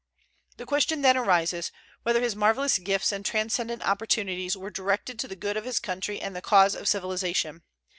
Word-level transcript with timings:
The 0.57 0.65
question 0.65 1.03
then 1.03 1.15
arises, 1.15 1.71
whether 2.01 2.21
his 2.23 2.35
marvellous 2.35 2.79
gifts 2.79 3.11
and 3.11 3.23
transcendent 3.23 3.83
opportunities 3.87 4.57
were 4.57 4.71
directed 4.71 5.19
to 5.19 5.27
the 5.27 5.35
good 5.35 5.57
of 5.57 5.63
his 5.65 5.77
country 5.77 6.19
and 6.19 6.35
the 6.35 6.41
cause 6.41 6.73
of 6.73 6.87
civilization. 6.87 7.61